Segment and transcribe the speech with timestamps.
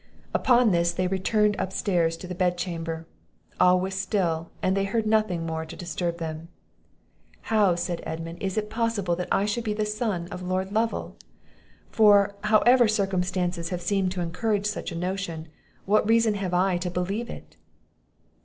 [0.33, 3.05] Upon this, they returned up stairs into the bed chamber;
[3.59, 6.47] all was still, and they heard nothing more to disturb them.
[7.53, 11.17] "How," said Edmund, "is it possible that I should be the son of Lord Lovel?
[11.91, 15.49] for, however circumstances have seemed to encourage such a notion,
[15.85, 17.55] what reason have I to believe it?"